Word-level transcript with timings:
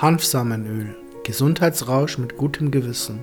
Hanfsamenöl. 0.00 0.96
Gesundheitsrausch 1.24 2.16
mit 2.16 2.38
gutem 2.38 2.70
Gewissen. 2.70 3.18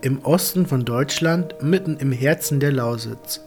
Im 0.00 0.20
Osten 0.20 0.64
von 0.64 0.84
Deutschland, 0.84 1.56
mitten 1.60 1.96
im 1.96 2.12
Herzen 2.12 2.60
der 2.60 2.70
Lausitz, 2.70 3.40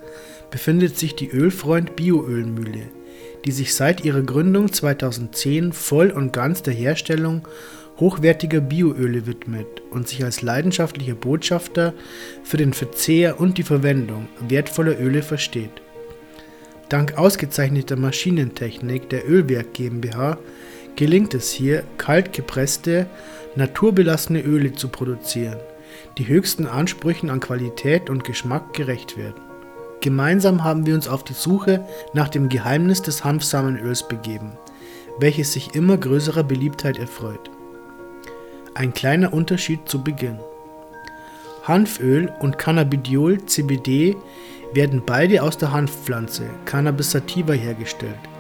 befindet 0.50 0.98
sich 0.98 1.16
die 1.16 1.30
Ölfreund 1.30 1.96
Bioölmühle, 1.96 2.90
die 3.46 3.54
sich 3.54 3.74
seit 3.74 4.04
ihrer 4.04 4.22
Gründung 4.22 4.74
2010 4.74 5.72
voll 5.72 6.10
und 6.10 6.34
ganz 6.34 6.62
der 6.62 6.74
Herstellung 6.74 7.48
hochwertiger 8.02 8.60
Bioöle 8.60 9.26
widmet 9.28 9.82
und 9.90 10.10
sich 10.10 10.22
als 10.26 10.42
leidenschaftlicher 10.42 11.16
Botschafter 11.16 11.94
für 12.44 12.58
den 12.58 12.74
Verzehr 12.74 13.40
und 13.40 13.60
die 13.60 13.64
Verwendung 13.64 14.28
wertvoller 14.50 15.00
Öle 15.00 15.24
versteht. 15.24 15.82
Dank 16.90 17.18
ausgezeichneter 17.18 17.96
Maschinentechnik 17.96 19.10
der 19.10 19.26
Ölwerk 19.30 19.74
GmbH 19.74 20.38
gelingt 20.96 21.34
es 21.34 21.52
hier, 21.52 21.84
kalt 21.98 22.34
gepresste, 22.34 23.08
naturbelassene 23.56 24.42
Öle 24.42 24.74
zu 24.74 24.88
produzieren, 24.90 25.58
die 26.18 26.28
höchsten 26.28 26.68
Ansprüchen 26.68 27.30
an 27.30 27.40
Qualität 27.40 28.10
und 28.10 28.24
Geschmack 28.24 28.74
gerecht 28.74 29.18
werden. 29.18 29.42
Gemeinsam 30.02 30.64
haben 30.64 30.86
wir 30.86 30.96
uns 30.96 31.08
auf 31.08 31.24
die 31.24 31.34
Suche 31.34 31.86
nach 32.14 32.30
dem 32.30 32.50
Geheimnis 32.50 33.02
des 33.02 33.24
Hanfsamenöls 33.24 34.08
begeben, 34.08 34.54
welches 35.20 35.54
sich 35.54 35.76
immer 35.76 35.98
größerer 35.98 36.44
Beliebtheit 36.44 36.98
erfreut. 36.98 37.52
Ein 38.74 38.94
kleiner 38.94 39.34
Unterschied 39.34 39.88
zu 39.88 40.04
Beginn. 40.04 40.40
Hanföl 41.64 42.32
und 42.40 42.58
Cannabidiol 42.58 43.46
CBD 43.46 44.16
werden 44.74 45.04
beide 45.06 45.44
aus 45.44 45.58
der 45.58 45.72
Hanfpflanze 45.72 46.46
Cannabis 46.66 47.12
sativa 47.12 47.54
hergestellt 47.54 48.31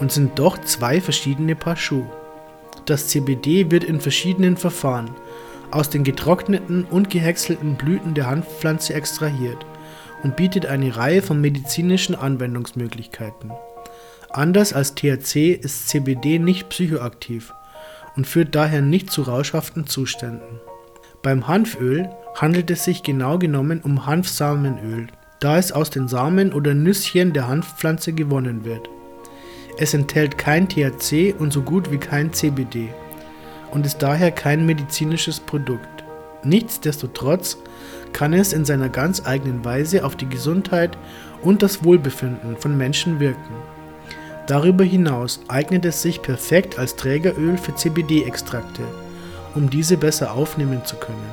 und 0.00 0.10
sind 0.10 0.38
doch 0.38 0.58
zwei 0.58 1.00
verschiedene 1.00 1.54
Paar 1.54 1.76
Schuhe. 1.76 2.10
Das 2.86 3.08
CBD 3.08 3.70
wird 3.70 3.84
in 3.84 4.00
verschiedenen 4.00 4.56
Verfahren 4.56 5.10
aus 5.70 5.90
den 5.90 6.02
getrockneten 6.02 6.84
und 6.84 7.10
gehäckselten 7.10 7.76
Blüten 7.76 8.14
der 8.14 8.26
Hanfpflanze 8.26 8.94
extrahiert 8.94 9.64
und 10.22 10.36
bietet 10.36 10.66
eine 10.66 10.96
Reihe 10.96 11.22
von 11.22 11.40
medizinischen 11.40 12.14
Anwendungsmöglichkeiten. 12.14 13.52
Anders 14.30 14.72
als 14.72 14.94
THC 14.94 15.52
ist 15.52 15.88
CBD 15.88 16.38
nicht 16.38 16.68
psychoaktiv 16.70 17.52
und 18.16 18.26
führt 18.26 18.54
daher 18.54 18.82
nicht 18.82 19.10
zu 19.10 19.22
rauschhaften 19.22 19.86
Zuständen. 19.86 20.60
Beim 21.22 21.46
Hanföl 21.48 22.08
handelt 22.34 22.70
es 22.70 22.84
sich 22.84 23.02
genau 23.02 23.38
genommen 23.38 23.80
um 23.82 24.06
Hanfsamenöl, 24.06 25.08
da 25.40 25.58
es 25.58 25.72
aus 25.72 25.90
den 25.90 26.08
Samen 26.08 26.52
oder 26.52 26.74
Nüsschen 26.74 27.32
der 27.32 27.48
Hanfpflanze 27.48 28.12
gewonnen 28.12 28.64
wird. 28.64 28.88
Es 29.80 29.94
enthält 29.94 30.36
kein 30.36 30.68
THC 30.68 31.34
und 31.38 31.54
so 31.54 31.62
gut 31.62 31.90
wie 31.90 31.96
kein 31.96 32.34
CBD 32.34 32.90
und 33.70 33.86
ist 33.86 34.02
daher 34.02 34.30
kein 34.30 34.66
medizinisches 34.66 35.40
Produkt. 35.40 36.04
Nichtsdestotrotz 36.44 37.56
kann 38.12 38.34
es 38.34 38.52
in 38.52 38.66
seiner 38.66 38.90
ganz 38.90 39.26
eigenen 39.26 39.64
Weise 39.64 40.04
auf 40.04 40.16
die 40.16 40.28
Gesundheit 40.28 40.98
und 41.40 41.62
das 41.62 41.82
Wohlbefinden 41.82 42.58
von 42.58 42.76
Menschen 42.76 43.20
wirken. 43.20 43.54
Darüber 44.46 44.84
hinaus 44.84 45.40
eignet 45.48 45.86
es 45.86 46.02
sich 46.02 46.20
perfekt 46.20 46.78
als 46.78 46.96
Trägeröl 46.96 47.56
für 47.56 47.74
CBD-Extrakte, 47.74 48.82
um 49.54 49.70
diese 49.70 49.96
besser 49.96 50.34
aufnehmen 50.34 50.84
zu 50.84 50.96
können. 50.96 51.30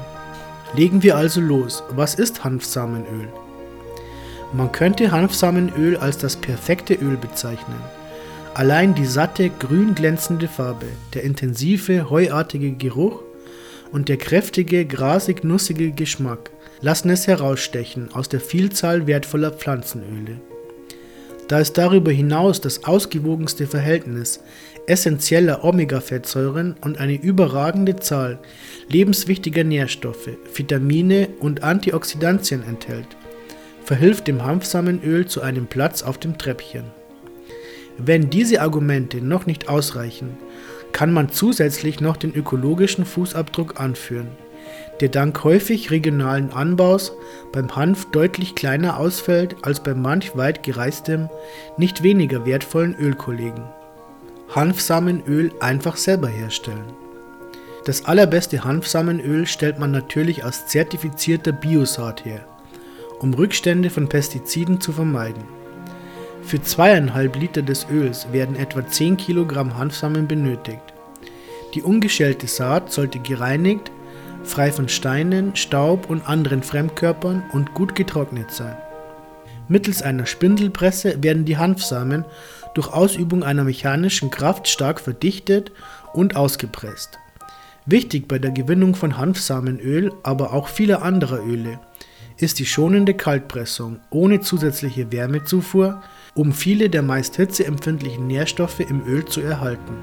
Legen 0.73 1.03
wir 1.03 1.17
also 1.17 1.41
los. 1.41 1.83
Was 1.89 2.15
ist 2.15 2.45
Hanfsamenöl? 2.45 3.27
Man 4.53 4.71
könnte 4.71 5.11
Hanfsamenöl 5.11 5.97
als 5.97 6.17
das 6.17 6.37
perfekte 6.37 6.93
Öl 6.93 7.17
bezeichnen. 7.17 7.96
Allein 8.57 8.95
die 8.95 9.05
satte, 9.05 9.51
grün 9.51 9.93
glänzende 9.93 10.47
Farbe, 10.47 10.87
der 11.13 11.21
intensive, 11.21 12.09
heuartige 12.09 12.71
Geruch 12.71 13.21
und 13.91 14.09
der 14.09 14.17
kräftige, 14.17 14.83
grasig-nussige 14.83 15.91
Geschmack 15.91 16.49
lassen 16.81 17.11
es 17.11 17.27
herausstechen 17.27 18.11
aus 18.15 18.29
der 18.29 18.39
Vielzahl 18.39 19.05
wertvoller 19.05 19.51
Pflanzenöle. 19.51 20.41
Da 21.47 21.59
es 21.59 21.71
darüber 21.71 22.09
hinaus 22.09 22.59
das 22.59 22.83
ausgewogenste 22.83 23.67
Verhältnis 23.67 24.39
essentieller 24.87 25.63
Omega-Fettsäuren 25.63 26.77
und 26.81 26.97
eine 26.97 27.21
überragende 27.21 27.97
Zahl 27.97 28.39
lebenswichtiger 28.89 29.65
Nährstoffe, 29.65 30.31
Vitamine 30.51 31.27
und 31.41 31.61
Antioxidantien 31.61 32.63
enthält, 32.67 33.17
verhilft 33.83 34.27
dem 34.27 34.43
Hanfsamenöl 34.43 35.27
zu 35.27 35.41
einem 35.41 35.67
Platz 35.67 36.01
auf 36.01 36.17
dem 36.17 36.39
Treppchen. 36.39 36.96
Wenn 37.97 38.29
diese 38.29 38.61
Argumente 38.61 39.21
noch 39.21 39.45
nicht 39.45 39.69
ausreichen, 39.69 40.37
kann 40.91 41.11
man 41.11 41.29
zusätzlich 41.29 41.99
noch 41.99 42.17
den 42.17 42.33
ökologischen 42.33 43.05
Fußabdruck 43.05 43.79
anführen, 43.79 44.29
der 45.01 45.09
dank 45.09 45.43
häufig 45.43 45.91
regionalen 45.91 46.51
Anbaus 46.51 47.11
beim 47.51 47.75
Hanf 47.75 48.05
deutlich 48.11 48.55
kleiner 48.55 48.99
ausfällt 48.99 49.55
als 49.63 49.81
bei 49.81 49.93
manch 49.93 50.35
weit 50.35 50.63
gereistem, 50.63 51.29
nicht 51.77 52.03
weniger 52.03 52.45
wertvollen 52.45 52.95
Ölkollegen. 52.95 53.63
Hanfsamenöl 54.49 55.51
einfach 55.59 55.97
selber 55.97 56.29
herstellen. 56.29 56.93
Das 57.85 58.05
allerbeste 58.05 58.63
Hanfsamenöl 58.63 59.47
stellt 59.47 59.79
man 59.79 59.91
natürlich 59.91 60.43
aus 60.43 60.67
zertifizierter 60.67 61.51
Biosaat 61.51 62.25
her, 62.25 62.45
um 63.19 63.33
Rückstände 63.33 63.89
von 63.89 64.07
Pestiziden 64.07 64.79
zu 64.81 64.91
vermeiden. 64.91 65.56
Für 66.47 66.61
zweieinhalb 66.61 67.35
Liter 67.35 67.61
des 67.61 67.87
Öls 67.91 68.31
werden 68.31 68.55
etwa 68.55 68.87
10 68.87 69.17
Kilogramm 69.17 69.77
Hanfsamen 69.77 70.29
benötigt. 70.29 70.93
Die 71.73 71.81
ungeschälte 71.81 72.47
Saat 72.47 72.89
sollte 72.89 73.19
gereinigt, 73.19 73.91
frei 74.45 74.71
von 74.71 74.87
Steinen, 74.87 75.57
Staub 75.57 76.09
und 76.09 76.25
anderen 76.25 76.63
Fremdkörpern 76.63 77.43
und 77.51 77.73
gut 77.73 77.95
getrocknet 77.95 78.51
sein. 78.51 78.77
Mittels 79.67 80.01
einer 80.01 80.25
Spindelpresse 80.25 81.21
werden 81.21 81.43
die 81.43 81.57
Hanfsamen 81.57 82.23
durch 82.75 82.93
Ausübung 82.93 83.43
einer 83.43 83.65
mechanischen 83.65 84.31
Kraft 84.31 84.69
stark 84.69 85.01
verdichtet 85.01 85.73
und 86.13 86.37
ausgepresst. 86.37 87.19
Wichtig 87.85 88.29
bei 88.29 88.39
der 88.39 88.51
Gewinnung 88.51 88.95
von 88.95 89.17
Hanfsamenöl, 89.17 90.13
aber 90.23 90.53
auch 90.53 90.69
vieler 90.69 91.01
anderer 91.01 91.45
Öle, 91.45 91.81
ist 92.37 92.59
die 92.59 92.65
schonende 92.65 93.15
Kaltpressung 93.15 93.99
ohne 94.11 94.39
zusätzliche 94.39 95.11
Wärmezufuhr, 95.11 96.01
um 96.37 96.53
viele 96.53 96.89
der 96.89 97.01
meist 97.01 97.35
hitzeempfindlichen 97.35 98.27
Nährstoffe 98.27 98.79
im 98.79 99.05
Öl 99.07 99.25
zu 99.25 99.41
erhalten. 99.41 99.95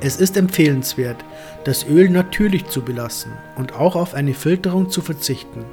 Es 0.00 0.16
ist 0.16 0.36
empfehlenswert, 0.36 1.22
das 1.64 1.86
Öl 1.86 2.08
natürlich 2.08 2.66
zu 2.66 2.82
belassen 2.82 3.32
und 3.56 3.74
auch 3.74 3.94
auf 3.94 4.14
eine 4.14 4.32
Filterung 4.32 4.88
zu 4.88 5.02
verzichten. 5.02 5.64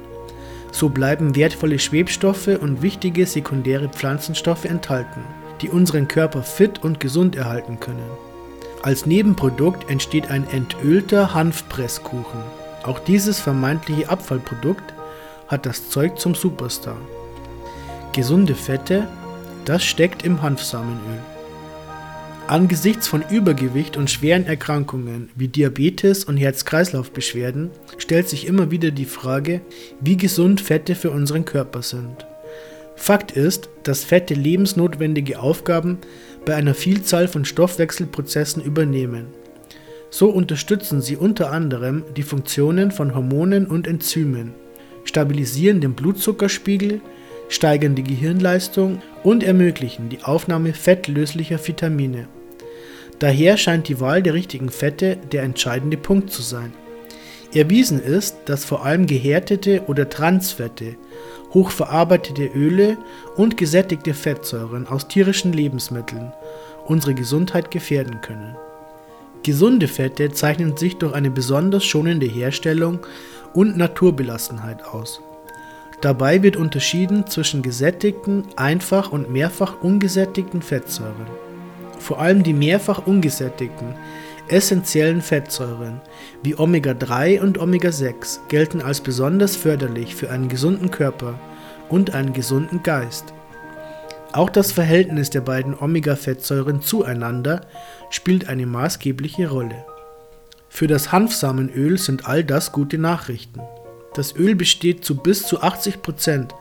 So 0.70 0.90
bleiben 0.90 1.34
wertvolle 1.34 1.78
Schwebstoffe 1.78 2.48
und 2.48 2.82
wichtige 2.82 3.24
sekundäre 3.24 3.88
Pflanzenstoffe 3.88 4.66
enthalten, 4.66 5.22
die 5.62 5.70
unseren 5.70 6.08
Körper 6.08 6.42
fit 6.42 6.84
und 6.84 7.00
gesund 7.00 7.34
erhalten 7.34 7.80
können. 7.80 8.10
Als 8.82 9.06
Nebenprodukt 9.06 9.88
entsteht 9.88 10.30
ein 10.30 10.46
entölter 10.50 11.32
Hanfpresskuchen. 11.32 12.40
Auch 12.82 12.98
dieses 12.98 13.40
vermeintliche 13.40 14.10
Abfallprodukt 14.10 14.92
hat 15.48 15.64
das 15.64 15.88
Zeug 15.88 16.18
zum 16.18 16.34
Superstar. 16.34 16.98
Gesunde 18.12 18.54
Fette, 18.54 19.08
das 19.66 19.84
steckt 19.84 20.24
im 20.24 20.40
Hanfsamenöl. 20.42 21.20
Angesichts 22.46 23.08
von 23.08 23.24
Übergewicht 23.28 23.96
und 23.96 24.08
schweren 24.08 24.46
Erkrankungen 24.46 25.30
wie 25.34 25.48
Diabetes 25.48 26.24
und 26.24 26.36
Herz-Kreislauf-Beschwerden 26.36 27.70
stellt 27.98 28.28
sich 28.28 28.46
immer 28.46 28.70
wieder 28.70 28.92
die 28.92 29.04
Frage, 29.04 29.60
wie 30.00 30.16
gesund 30.16 30.60
Fette 30.60 30.94
für 30.94 31.10
unseren 31.10 31.44
Körper 31.44 31.82
sind. 31.82 32.24
Fakt 32.94 33.32
ist, 33.32 33.68
dass 33.82 34.04
Fette 34.04 34.34
lebensnotwendige 34.34 35.40
Aufgaben 35.40 35.98
bei 36.44 36.54
einer 36.54 36.74
Vielzahl 36.74 37.26
von 37.26 37.44
Stoffwechselprozessen 37.44 38.62
übernehmen. 38.62 39.26
So 40.10 40.30
unterstützen 40.30 41.02
sie 41.02 41.16
unter 41.16 41.50
anderem 41.50 42.04
die 42.16 42.22
Funktionen 42.22 42.92
von 42.92 43.12
Hormonen 43.12 43.66
und 43.66 43.88
Enzymen, 43.88 44.54
stabilisieren 45.04 45.80
den 45.80 45.94
Blutzuckerspiegel, 45.94 47.00
steigern 47.48 47.96
die 47.96 48.04
Gehirnleistung 48.04 49.02
und 49.26 49.42
ermöglichen 49.42 50.08
die 50.08 50.22
Aufnahme 50.22 50.72
fettlöslicher 50.72 51.58
Vitamine. 51.66 52.28
Daher 53.18 53.56
scheint 53.56 53.88
die 53.88 53.98
Wahl 53.98 54.22
der 54.22 54.34
richtigen 54.34 54.68
Fette 54.68 55.16
der 55.32 55.42
entscheidende 55.42 55.96
Punkt 55.96 56.30
zu 56.30 56.42
sein. 56.42 56.72
Erwiesen 57.52 58.00
ist, 58.00 58.36
dass 58.44 58.64
vor 58.64 58.84
allem 58.84 59.08
gehärtete 59.08 59.82
oder 59.88 60.08
Transfette, 60.08 60.94
hochverarbeitete 61.52 62.44
Öle 62.54 62.98
und 63.34 63.56
gesättigte 63.56 64.14
Fettsäuren 64.14 64.86
aus 64.86 65.08
tierischen 65.08 65.52
Lebensmitteln 65.52 66.32
unsere 66.86 67.14
Gesundheit 67.14 67.72
gefährden 67.72 68.20
können. 68.20 68.54
Gesunde 69.42 69.88
Fette 69.88 70.30
zeichnen 70.30 70.76
sich 70.76 70.98
durch 70.98 71.14
eine 71.14 71.30
besonders 71.30 71.84
schonende 71.84 72.26
Herstellung 72.26 73.00
und 73.54 73.76
Naturbelassenheit 73.76 74.84
aus. 74.84 75.20
Dabei 76.00 76.42
wird 76.42 76.56
unterschieden 76.56 77.26
zwischen 77.26 77.62
gesättigten, 77.62 78.44
einfach 78.56 79.12
und 79.12 79.30
mehrfach 79.30 79.80
ungesättigten 79.82 80.62
Fettsäuren. 80.62 81.26
Vor 81.98 82.20
allem 82.20 82.42
die 82.42 82.52
mehrfach 82.52 83.06
ungesättigten 83.06 83.94
essentiellen 84.48 85.22
Fettsäuren 85.22 86.00
wie 86.42 86.56
Omega-3 86.56 87.40
und 87.40 87.58
Omega-6 87.58 88.46
gelten 88.48 88.80
als 88.80 89.00
besonders 89.00 89.56
förderlich 89.56 90.14
für 90.14 90.30
einen 90.30 90.48
gesunden 90.48 90.90
Körper 90.90 91.38
und 91.88 92.14
einen 92.14 92.32
gesunden 92.32 92.82
Geist. 92.82 93.32
Auch 94.32 94.50
das 94.50 94.72
Verhältnis 94.72 95.30
der 95.30 95.40
beiden 95.40 95.74
Omega-Fettsäuren 95.78 96.82
zueinander 96.82 97.62
spielt 98.10 98.48
eine 98.48 98.66
maßgebliche 98.66 99.48
Rolle. 99.48 99.84
Für 100.68 100.86
das 100.86 101.10
Hanfsamenöl 101.10 101.96
sind 101.98 102.28
all 102.28 102.44
das 102.44 102.72
gute 102.72 102.98
Nachrichten. 102.98 103.60
Das 104.16 104.34
Öl 104.34 104.54
besteht 104.54 105.04
zu 105.04 105.14
bis 105.14 105.46
zu 105.46 105.60
80 105.60 106.00
Prozent 106.00 106.54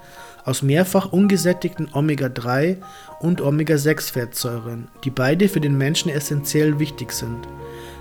aus 0.43 0.61
mehrfach 0.61 1.13
ungesättigten 1.13 1.87
Omega-3 1.93 2.75
und 3.21 3.39
Omega-6-Fettsäuren, 3.39 4.89
die 5.05 5.09
beide 5.09 5.47
für 5.47 5.61
den 5.61 5.77
Menschen 5.77 6.11
essentiell 6.11 6.79
wichtig 6.79 7.13
sind, 7.13 7.47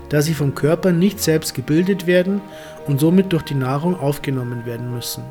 da 0.09 0.21
sie 0.21 0.33
vom 0.33 0.55
Körper 0.55 0.91
nicht 0.91 1.21
selbst 1.21 1.55
gebildet 1.55 2.05
werden 2.05 2.41
und 2.85 2.99
somit 2.99 3.31
durch 3.31 3.43
die 3.43 3.55
Nahrung 3.55 3.97
aufgenommen 3.97 4.65
werden 4.65 4.93
müssen. 4.93 5.23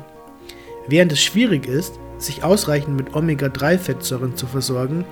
Während 0.87 1.11
es 1.11 1.21
schwierig 1.21 1.67
ist, 1.67 1.99
sich 2.17 2.43
ausreichend 2.43 2.97
mit 2.97 3.13
Omega-3-Fettsäuren 3.13 4.35
zu 4.35 4.47
versorgen, 4.47 5.05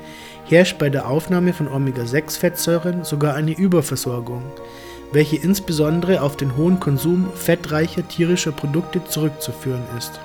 herrscht 0.46 0.80
bei 0.80 0.90
der 0.90 1.08
Aufnahme 1.08 1.54
von 1.54 1.68
Omega-6-Fettsäuren 1.68 3.04
sogar 3.04 3.36
eine 3.36 3.56
Überversorgung, 3.56 4.42
welche 5.14 5.38
insbesondere 5.38 6.22
auf 6.22 6.36
den 6.36 6.58
hohen 6.58 6.80
Konsum 6.80 7.30
fettreicher 7.36 8.08
tierischer 8.08 8.52
Produkte 8.52 9.04
zurückzuführen 9.06 9.84
ist. 9.98 10.20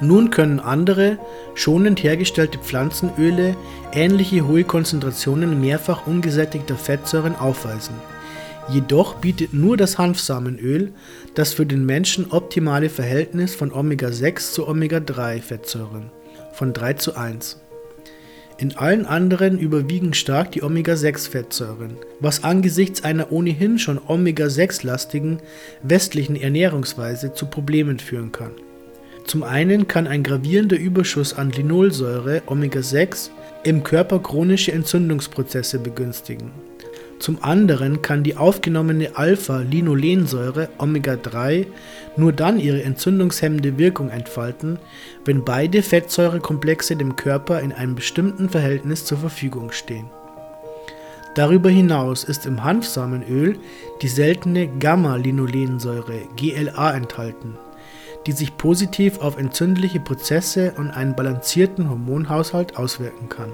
Nun 0.00 0.30
können 0.30 0.60
andere, 0.60 1.18
schonend 1.54 2.02
hergestellte 2.02 2.58
Pflanzenöle 2.58 3.56
ähnliche 3.92 4.46
hohe 4.46 4.64
Konzentrationen 4.64 5.60
mehrfach 5.60 6.06
ungesättigter 6.06 6.76
Fettsäuren 6.76 7.34
aufweisen. 7.34 7.94
Jedoch 8.68 9.14
bietet 9.14 9.54
nur 9.54 9.76
das 9.76 9.96
Hanfsamenöl 9.96 10.92
das 11.34 11.54
für 11.54 11.64
den 11.64 11.86
Menschen 11.86 12.30
optimale 12.30 12.90
Verhältnis 12.90 13.54
von 13.54 13.72
Omega-6 13.72 14.52
zu 14.52 14.68
Omega-3-Fettsäuren 14.68 16.10
von 16.52 16.72
3 16.72 16.92
zu 16.94 17.16
1. 17.16 17.60
In 18.60 18.76
allen 18.76 19.06
anderen 19.06 19.56
überwiegen 19.56 20.14
stark 20.14 20.50
die 20.50 20.64
Omega-6-Fettsäuren, 20.64 21.96
was 22.18 22.42
angesichts 22.42 23.04
einer 23.04 23.30
ohnehin 23.30 23.78
schon 23.78 24.00
Omega-6-lastigen 24.04 25.38
westlichen 25.84 26.34
Ernährungsweise 26.34 27.32
zu 27.32 27.46
Problemen 27.46 28.00
führen 28.00 28.32
kann. 28.32 28.50
Zum 29.26 29.44
einen 29.44 29.86
kann 29.86 30.08
ein 30.08 30.24
gravierender 30.24 30.76
Überschuss 30.76 31.34
an 31.34 31.52
Linolsäure 31.52 32.42
(Omega-6) 32.46 33.30
im 33.62 33.84
Körper 33.84 34.18
chronische 34.18 34.72
Entzündungsprozesse 34.72 35.78
begünstigen. 35.78 36.50
Zum 37.18 37.42
anderen 37.42 38.00
kann 38.02 38.22
die 38.22 38.36
aufgenommene 38.36 39.16
Alpha-Linolensäure 39.16 40.68
(Omega-3) 40.78 41.66
nur 42.16 42.32
dann 42.32 42.60
ihre 42.60 42.82
entzündungshemmende 42.82 43.76
Wirkung 43.78 44.10
entfalten, 44.10 44.78
wenn 45.24 45.44
beide 45.44 45.82
Fettsäurekomplexe 45.82 46.96
dem 46.96 47.16
Körper 47.16 47.60
in 47.60 47.72
einem 47.72 47.94
bestimmten 47.94 48.48
Verhältnis 48.48 49.04
zur 49.04 49.18
Verfügung 49.18 49.72
stehen. 49.72 50.06
Darüber 51.34 51.70
hinaus 51.70 52.24
ist 52.24 52.46
im 52.46 52.64
Hanfsamenöl 52.64 53.58
die 54.02 54.08
seltene 54.08 54.68
Gamma-Linolensäure 54.78 56.22
(GLA) 56.36 56.92
enthalten 56.92 57.56
die 58.26 58.32
sich 58.32 58.58
positiv 58.58 59.20
auf 59.20 59.38
entzündliche 59.38 60.00
Prozesse 60.00 60.74
und 60.76 60.90
einen 60.90 61.16
balancierten 61.16 61.88
Hormonhaushalt 61.88 62.76
auswirken 62.76 63.30
kann. 63.30 63.50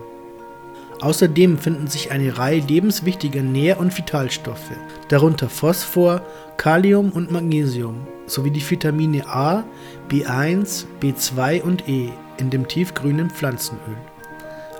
Außerdem 1.00 1.58
finden 1.58 1.86
sich 1.86 2.10
eine 2.10 2.38
Reihe 2.38 2.60
lebenswichtiger 2.60 3.42
Nähr- 3.42 3.78
und 3.78 3.96
Vitalstoffe, 3.96 4.72
darunter 5.08 5.48
Phosphor, 5.48 6.22
Kalium 6.56 7.10
und 7.10 7.30
Magnesium, 7.30 8.06
sowie 8.26 8.50
die 8.50 8.68
Vitamine 8.68 9.26
A, 9.26 9.64
B1, 10.08 10.86
B2 11.02 11.62
und 11.62 11.88
E 11.88 12.10
in 12.38 12.50
dem 12.50 12.68
tiefgrünen 12.68 13.30
Pflanzenöl. 13.30 13.96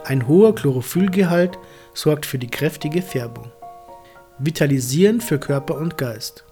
Ein 0.04 0.28
hoher 0.28 0.54
Chlorophyllgehalt 0.54 1.58
sorgt 1.94 2.26
für 2.26 2.38
die 2.38 2.50
kräftige 2.50 3.02
Färbung. 3.02 3.50
Vitalisierend 4.38 5.22
für 5.22 5.38
Körper 5.38 5.76
und 5.76 5.96
Geist. 5.96 6.44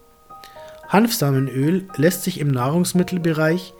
Hanfsamenöl 0.87 1.87
lässt 1.95 2.23
sich 2.23 2.39
im 2.39 2.49
Nahrungsmittelbereich 2.49 3.73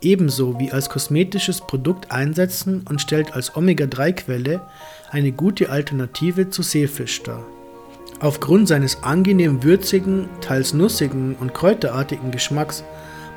ebenso 0.00 0.58
wie 0.58 0.70
als 0.70 0.88
kosmetisches 0.88 1.60
Produkt 1.60 2.10
einsetzen 2.10 2.84
und 2.88 3.00
stellt 3.00 3.34
als 3.34 3.56
Omega-3-Quelle 3.56 4.60
eine 5.10 5.32
gute 5.32 5.70
Alternative 5.70 6.50
zu 6.50 6.62
Seefisch 6.62 7.22
dar. 7.22 7.44
Aufgrund 8.20 8.68
seines 8.68 9.02
angenehm 9.02 9.62
würzigen, 9.62 10.28
teils 10.40 10.74
nussigen 10.74 11.36
und 11.38 11.54
kräuterartigen 11.54 12.30
Geschmacks 12.30 12.84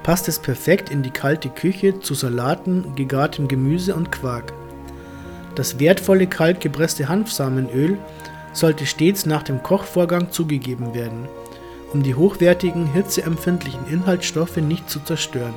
passt 0.04 0.28
es 0.28 0.40
perfekt 0.40 0.90
in 0.90 1.04
die 1.04 1.12
kalte 1.12 1.50
Küche 1.50 2.00
zu 2.00 2.14
Salaten, 2.14 2.96
gegartem 2.96 3.48
Gemüse 3.48 3.94
und 3.96 4.12
Quark. 4.12 4.54
Das 5.56 5.80
wertvolle 5.80 6.28
kalt 6.28 6.62
gepresste 6.62 7.08
Hanfsamenöl 7.08 7.98
sollte 8.54 8.86
stets 8.86 9.26
nach 9.26 9.44
dem 9.44 9.62
Kochvorgang 9.62 10.32
zugegeben 10.32 10.94
werden 10.94 11.28
um 11.94 12.04
die 12.04 12.16
hochwertigen, 12.16 12.92
hitzeempfindlichen 12.94 13.88
Inhaltsstoffe 13.88 14.58
nicht 14.58 14.90
zu 14.90 15.00
zerstören. 15.02 15.54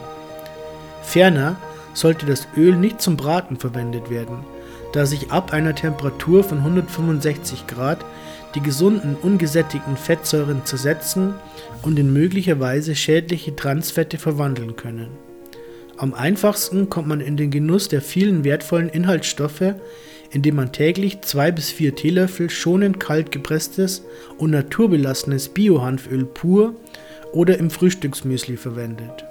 Ferner 1.03 1.57
sollte 1.93 2.27
das 2.27 2.49
Öl 2.57 2.75
nicht 2.75 3.01
zum 3.01 3.17
Braten 3.17 3.57
verwendet 3.57 4.11
werden, 4.11 4.39
da 4.95 5.07
sich 5.07 5.33
ab 5.33 5.53
einer 5.53 5.75
Temperatur 5.75 6.45
von 6.45 6.59
165 6.59 7.67
Grad 7.67 8.05
die 8.55 8.61
gesunden, 8.61 9.17
ungesättigten 9.21 9.97
Fettsäuren 9.97 10.65
zersetzen 10.65 11.35
und 11.83 11.99
in 11.99 12.13
möglicherweise 12.13 12.95
schädliche 12.95 13.57
Transfette 13.57 14.19
verwandeln 14.19 14.77
können. 14.77 15.09
Am 15.97 16.15
einfachsten 16.15 16.91
kommt 16.91 17.09
man 17.09 17.21
in 17.21 17.37
den 17.37 17.51
Genuss 17.51 17.89
der 17.89 18.03
vielen 18.03 18.45
wertvollen 18.45 18.89
Inhaltsstoffe, 18.89 19.75
indem 20.31 20.57
man 20.57 20.71
täglich 20.71 21.23
zwei 21.23 21.51
bis 21.51 21.71
vier 21.71 21.97
Teelöffel 21.97 22.49
schonend 22.49 23.01
kalt 23.01 23.33
gepresstes 23.33 24.05
und 24.39 24.53
naturbelassenes 24.53 25.49
Biohanföl 25.49 26.25
pur 26.25 26.75
oder 27.33 27.59
im 27.59 27.69
Frühstücksmüsli 27.71 28.57
verwendet. 28.57 29.25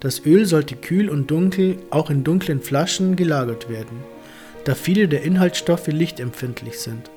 Das 0.00 0.26
Öl 0.26 0.44
sollte 0.46 0.74
kühl 0.74 1.08
und 1.08 1.30
dunkel, 1.30 1.76
auch 1.90 2.10
in 2.10 2.24
dunklen 2.24 2.60
Flaschen, 2.60 3.14
gelagert 3.14 3.68
werden, 3.68 4.02
da 4.64 4.74
viele 4.74 5.08
der 5.08 5.22
Inhaltsstoffe 5.22 5.88
lichtempfindlich 5.88 6.78
sind. 6.78 7.10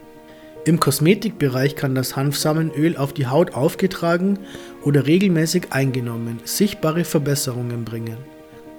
Im 0.65 0.79
Kosmetikbereich 0.79 1.75
kann 1.75 1.93
das 1.93 2.15
Hanfsamenöl 2.15 2.97
auf 2.97 3.13
die 3.13 3.27
Haut 3.27 3.53
aufgetragen 3.53 4.39
oder 4.83 5.05
regelmäßig 5.05 5.67
eingenommen 5.69 6.39
sichtbare 6.43 7.03
Verbesserungen 7.03 7.85
bringen. 7.85 8.17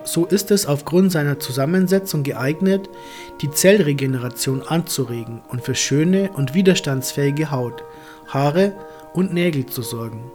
So 0.02 0.24
ist 0.24 0.50
es 0.50 0.66
aufgrund 0.66 1.12
seiner 1.12 1.38
Zusammensetzung 1.38 2.22
geeignet, 2.22 2.88
die 3.40 3.50
Zellregeneration 3.50 4.62
anzuregen 4.62 5.42
und 5.48 5.62
für 5.62 5.74
schöne 5.74 6.30
und 6.32 6.54
widerstandsfähige 6.54 7.50
Haut, 7.50 7.84
Haare 8.28 8.72
und 9.14 9.32
Nägel 9.32 9.66
zu 9.66 9.82
sorgen. 9.82 10.30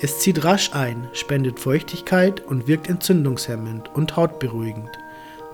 Es 0.00 0.20
zieht 0.20 0.44
rasch 0.44 0.72
ein, 0.72 1.08
spendet 1.12 1.60
Feuchtigkeit 1.60 2.40
und 2.40 2.66
wirkt 2.66 2.88
entzündungshemmend 2.88 3.94
und 3.94 4.16
hautberuhigend, 4.16 4.90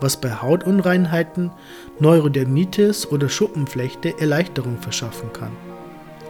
was 0.00 0.20
bei 0.20 0.30
Hautunreinheiten, 0.30 1.50
Neurodermitis 1.98 3.06
oder 3.06 3.28
Schuppenflechte 3.28 4.18
Erleichterung 4.18 4.78
verschaffen 4.78 5.32
kann. 5.32 5.52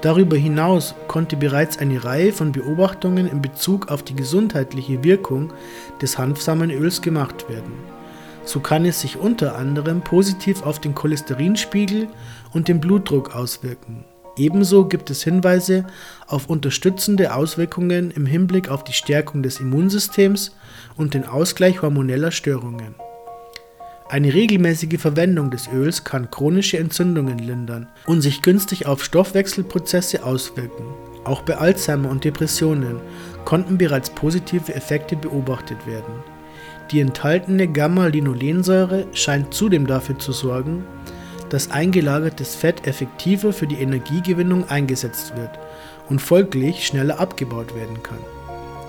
Darüber 0.03 0.37
hinaus 0.37 0.95
konnte 1.09 1.37
bereits 1.37 1.77
eine 1.79 2.03
Reihe 2.03 2.33
von 2.33 2.53
Beobachtungen 2.53 3.27
in 3.27 3.43
Bezug 3.43 3.91
auf 3.91 4.03
die 4.03 4.17
gesundheitliche 4.17 5.05
Wirkung 5.05 5.53
des 6.01 6.17
Hanfsamenöls 6.17 7.03
gemacht 7.03 7.49
werden. 7.51 7.73
So 8.45 8.61
kann 8.61 8.87
es 8.87 9.03
sich 9.03 9.19
unter 9.19 9.57
anderem 9.57 10.01
positiv 10.01 10.63
auf 10.65 10.79
den 10.79 10.95
Cholesterinspiegel 10.95 12.09
und 12.55 12.69
den 12.69 12.81
Blutdruck 12.81 13.35
auswirken. 13.35 14.05
Ebenso 14.37 14.87
gibt 14.87 15.11
es 15.11 15.23
Hinweise 15.23 15.85
auf 16.27 16.49
unterstützende 16.49 17.35
Auswirkungen 17.35 18.11
im 18.11 18.25
Hinblick 18.25 18.71
auf 18.71 18.85
die 18.85 18.95
Stärkung 18.95 19.43
des 19.43 19.61
Immunsystems 19.61 20.57
und 20.97 21.13
den 21.13 21.27
Ausgleich 21.27 21.83
hormoneller 21.83 22.31
Störungen. 22.31 22.95
Eine 24.11 24.35
regelmäßige 24.35 25.01
Verwendung 25.01 25.53
des 25.53 25.69
Öls 25.73 26.03
kann 26.03 26.33
chronische 26.33 26.79
Entzündungen 26.79 27.39
lindern 27.39 27.87
und 28.07 28.23
sich 28.23 28.43
günstig 28.43 28.87
auf 28.87 29.05
Stoffwechselprozesse 29.05 30.25
auswirken. 30.25 30.83
Auch 31.23 31.43
bei 31.43 31.57
Alzheimer 31.57 32.11
und 32.11 32.25
Depressionen 32.25 32.97
konnten 33.45 33.79
bereits 33.79 34.11
positive 34.11 34.75
Effekte 34.75 35.15
beobachtet 35.15 35.87
werden. 35.87 36.13
Die 36.91 36.99
enthaltene 36.99 37.69
Gamma-Linolensäure 37.69 39.07
scheint 39.13 39.55
zudem 39.55 39.87
dafür 39.87 40.19
zu 40.19 40.33
sorgen, 40.33 40.85
dass 41.49 41.71
eingelagertes 41.71 42.57
Fett 42.57 42.89
effektiver 42.89 43.53
für 43.53 43.69
die 43.69 43.81
Energiegewinnung 43.81 44.69
eingesetzt 44.69 45.37
wird 45.37 45.57
und 46.09 46.21
folglich 46.21 46.85
schneller 46.85 47.21
abgebaut 47.21 47.77
werden 47.77 48.03
kann. 48.03 48.19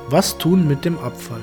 Was 0.09 0.39
tun 0.39 0.67
mit 0.67 0.83
dem 0.83 0.97
Abfall? 0.97 1.41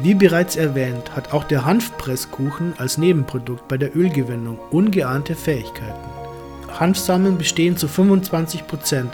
Wie 0.00 0.14
bereits 0.14 0.56
erwähnt, 0.56 1.14
hat 1.14 1.34
auch 1.34 1.44
der 1.44 1.66
Hanfpresskuchen 1.66 2.72
als 2.78 2.96
Nebenprodukt 2.96 3.68
bei 3.68 3.76
der 3.76 3.94
Ölgewinnung 3.94 4.58
ungeahnte 4.70 5.34
Fähigkeiten. 5.34 6.08
Hanfsamen 6.80 7.36
bestehen 7.36 7.76
zu 7.76 7.86
25% 7.86 9.08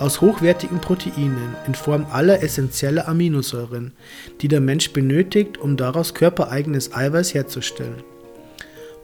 aus 0.00 0.22
hochwertigen 0.22 0.80
Proteinen 0.80 1.54
in 1.66 1.74
Form 1.74 2.06
aller 2.10 2.42
essentieller 2.42 3.06
Aminosäuren, 3.06 3.92
die 4.40 4.48
der 4.48 4.60
Mensch 4.60 4.92
benötigt, 4.92 5.58
um 5.58 5.76
daraus 5.76 6.14
körpereigenes 6.14 6.94
Eiweiß 6.94 7.34
herzustellen. 7.34 8.02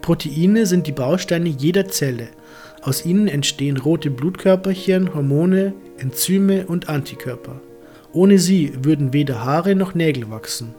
Proteine 0.00 0.64
sind 0.64 0.86
die 0.86 0.92
Bausteine 0.92 1.50
jeder 1.50 1.86
Zelle. 1.88 2.28
Aus 2.82 3.04
ihnen 3.04 3.28
entstehen 3.28 3.76
rote 3.76 4.10
Blutkörperchen, 4.10 5.14
Hormone, 5.14 5.74
Enzyme 5.98 6.66
und 6.66 6.88
Antikörper. 6.88 7.60
Ohne 8.12 8.38
sie 8.38 8.72
würden 8.82 9.12
weder 9.12 9.44
Haare 9.44 9.74
noch 9.76 9.94
Nägel 9.94 10.30
wachsen. 10.30 10.74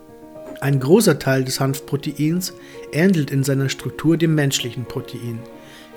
Ein 0.61 0.79
großer 0.79 1.17
Teil 1.17 1.43
des 1.43 1.59
Hanfproteins 1.59 2.53
ähnelt 2.91 3.31
in 3.31 3.43
seiner 3.43 3.67
Struktur 3.67 4.15
dem 4.15 4.35
menschlichen 4.35 4.85
Protein. 4.85 5.39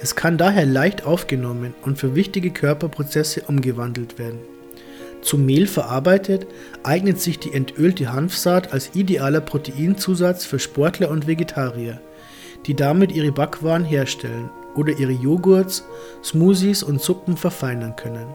Es 0.01 0.17
kann 0.17 0.39
daher 0.39 0.65
leicht 0.65 1.05
aufgenommen 1.05 1.75
und 1.83 1.99
für 1.99 2.15
wichtige 2.15 2.51
Körperprozesse 2.51 3.43
umgewandelt 3.47 4.19
werden. 4.19 4.39
Zum 5.21 5.45
Mehl 5.45 5.67
verarbeitet 5.67 6.47
eignet 6.83 7.21
sich 7.21 7.39
die 7.39 7.53
entölte 7.53 8.11
Hanfsaat 8.11 8.73
als 8.73 8.95
idealer 8.95 9.43
Proteinzusatz 9.43 10.47
für 10.47 10.59
Sportler 10.59 11.11
und 11.11 11.27
Vegetarier, 11.27 12.01
die 12.65 12.75
damit 12.75 13.13
ihre 13.13 13.33
Backwaren 13.33 13.85
herstellen 13.85 14.49
oder 14.75 14.99
ihre 14.99 15.13
Joghurts, 15.13 15.85
Smoothies 16.25 16.83
und 16.83 17.03
Suppen 17.03 17.37
verfeinern 17.37 17.97
können 17.97 18.29